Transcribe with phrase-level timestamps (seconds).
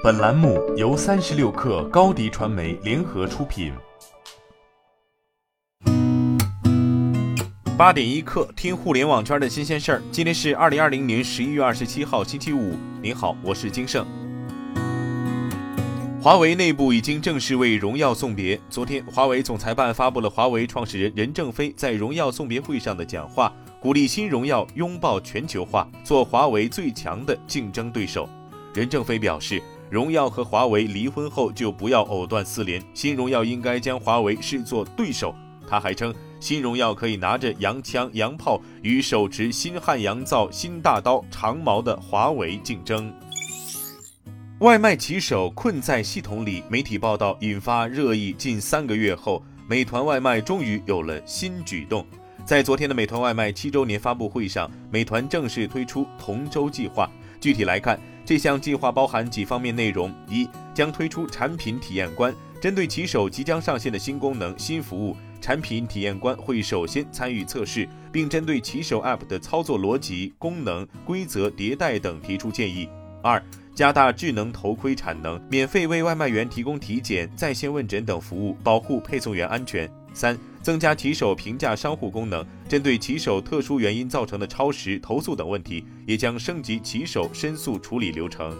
[0.00, 3.72] 本栏目由三十六氪高低传媒联合出品。
[7.76, 10.02] 八点一刻，听互联网圈的新鲜事儿。
[10.12, 12.76] 今天是二零二零年十一月二十七号，星期五。
[13.02, 14.06] 您好，我是金盛。
[16.22, 18.60] 华为内部已经正式为荣耀送别。
[18.70, 28.28] 昨天，华为总裁办发布了华为创始人任正非在荣耀送别会上的讲话，鼓励新荣耀拥抱全球化，做华为最强的竞争对手。
[28.72, 29.60] 任正非表示。
[29.90, 35.34] 荣耀和华为离婚后就不要藕断丝连，新荣耀应该将华为视作对手。
[35.66, 43.12] 他还称，新荣耀可以拿着洋枪洋炮与手持新汉阳造新大刀长矛的华为竞争。
[44.60, 48.32] 外卖骑手困在系统里，媒体报道引发热议。
[48.32, 52.04] 近三个月后，美团外卖终于有了新举动。
[52.44, 57.08] 在昨天的美团外卖七周年发布会上，美团正式推出同舟计划。
[57.40, 72.88] 具体来看，这项计划包含几方面内容：一、将推出产品体验官，针对骑手即将上线的新功能、新服务，产品体验官会首先参与测试，并针对骑手 App 的操作逻辑、功能、规则、迭代等提出建议；
[73.22, 73.42] 二、
[73.74, 88.56] 加大智能头盔产能，免费为外卖员提供体检、在线问诊等服务，保护配送员安全；三、增加骑手评价商户功能，针对骑手特殊原因造成的超时投诉等问题，也将升级骑手申诉处理流程。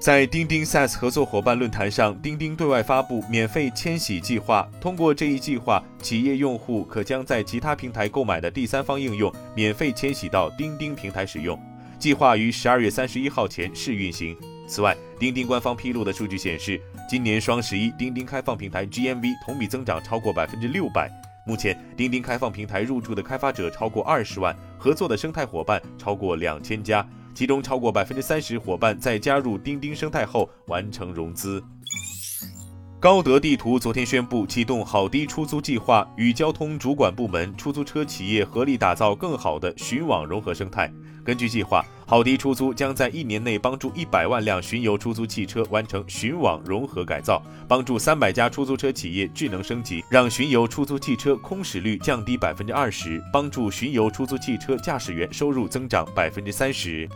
[0.00, 4.68] 在钉钉 SaaS 合作伙伴论坛上，钉钉对外发布免费迁徙计划。
[4.80, 11.56] 通过这一计划，企业用户可将在其他平台购买的第三方应用免费迁徙到钉钉平台使用。
[12.00, 14.36] 计划于十二月三十一号前试运行。
[14.66, 21.08] 此外，钉钉官方披露的数据显示，今年双十一钉钉开放平台 GMV 同比增长超过百分之六百。
[21.44, 27.04] 目前，钉钉开放平台入驻的开发者超过二十万，合作的生态伙伴超过两千家，
[27.34, 31.62] 其中超过百分之三十伙伴在加入钉钉生态后完成融资。
[33.00, 40.88] 高德地图昨天宣布启动好滴出租计划，与交通主管部门、出租车企业合力打造更好的巡网融合生态。
[41.24, 57.08] 根据计划，好滴出租将在一年内帮助一百万辆巡游出租汽车完成巡网融合改造，帮助三百家出租车企业智能升级，让巡游出租汽车空驶率降低百分之二十，帮助巡游出租汽车驾驶员收入增长百分之三十。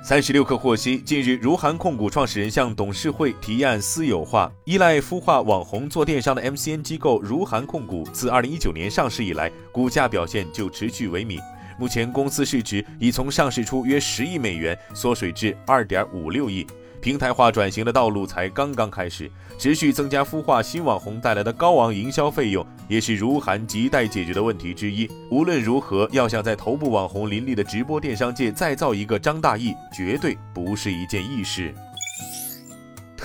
[0.00, 11.40] 三十六氪获悉，近日，如涵控股创始人向董事会提案私有化，依赖孵化网红做电商的 MCN 机构如涵控股，自二零一九年上市以来，股价表现就持续萎靡。
[11.78, 16.66] 目前，公司市值已从上市初约十亿美元缩水至二点五六亿。
[17.02, 25.08] 平台化转型的道路才刚刚开始，持续增加孵化新网红带来的高昂营销费用，也是如涵亟待解决的问题之一。
[25.30, 31.72] 无论如何，要想在头部网红林立的直播电商界再造一个张大奕，绝对不是一件易事。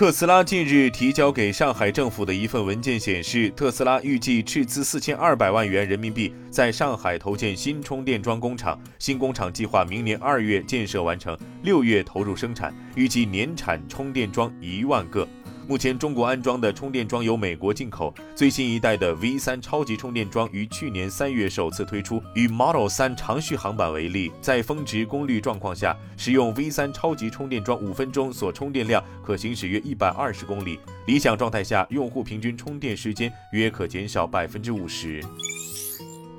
[0.01, 8.81] 特斯拉近日提交给上海政府的一份文件显示，特斯拉预计斥资四千二百万元人民币在上海投建新充电桩工厂。
[8.97, 15.27] 新工厂计划明年二月建设完成，六月投入生产，预计年产充电桩一万个。
[15.67, 22.21] 目前中国安装的充电桩由美国进口，最新一代的 V 三超级充电桩于去年三月首次推出。
[22.35, 35.23] 以 Model 三长续航版为例，在峰值功率状况下，使用 V 三超级充电桩五分钟所充电量可行驶约一百二十公里，理想状态下，用户平均充电时间约可减少百分之五十。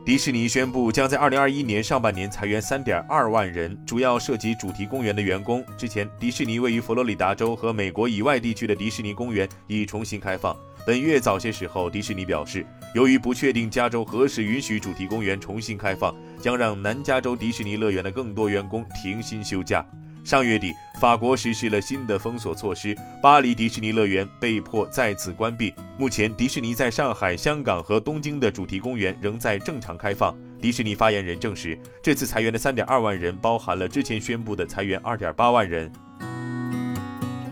[0.05, 5.65] 迪士尼宣布将在二零二一年上半年裁员三点二万人，主要涉及主题公园的员工。
[5.79, 10.57] 之前，迪士尼位于佛罗里达州和美国以外地区的迪士尼公园已重新开放。
[10.85, 19.87] 本月早些时候，迪士尼表示，由于不确定加州何时允许主题公园重新开放，将让南加州迪士尼乐园的更多员工停薪休假。
[20.25, 25.75] 上月底，法国实施了新的封锁措施，巴黎迪士尼乐园被迫再次关闭。
[25.99, 30.33] 目前，迪士尼在上海、香港和东京的主题公园仍在正常开放。
[30.61, 35.93] 迪士尼发言人证实，这次裁员的三点二万人包含了之前宣布的裁员二点八万人。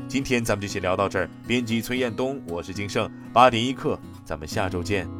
[0.07, 1.29] 今天咱们就先聊到这儿。
[1.45, 5.20] 编辑崔彦东，我是金盛，八点一刻，咱们下周见。